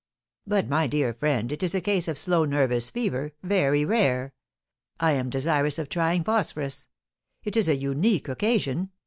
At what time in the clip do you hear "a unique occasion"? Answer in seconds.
7.69-8.89